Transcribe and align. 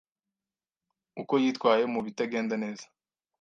uko 1.21 1.33
yitwaye 1.43 1.83
mu 1.93 1.99
bitagenda 2.05 2.55
neza 2.63 2.85